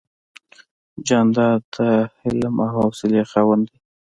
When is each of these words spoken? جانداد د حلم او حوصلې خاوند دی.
جانداد 1.07 1.61
د 1.75 1.77
حلم 2.19 2.55
او 2.63 2.69
حوصلې 2.75 3.23
خاوند 3.31 3.63
دی. 3.71 3.77